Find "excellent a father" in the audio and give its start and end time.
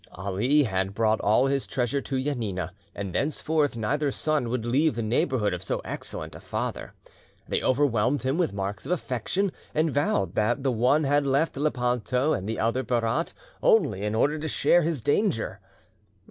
5.85-6.95